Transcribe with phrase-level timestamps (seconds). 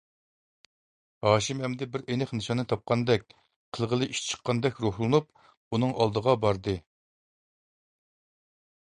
[1.25, 3.35] ھاشىم ئەمدى بىر ئېنىق نىشاننى تاپقاندەك،
[3.77, 5.29] قىلغىلى ئىش چىققاندەك روھلىنىپ،
[5.77, 6.75] ئۇنىڭ ئالدىغا باردى.